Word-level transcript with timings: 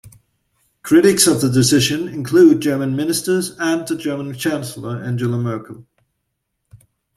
Critics 0.81 1.27
of 1.27 1.41
the 1.41 1.49
decision 1.51 2.07
include 2.07 2.59
German 2.59 2.95
Ministers 2.95 3.55
and 3.59 3.87
the 3.87 3.95
German 3.95 4.33
Chancellor 4.33 4.95
Angela 4.99 5.37
Merkel. 5.37 5.85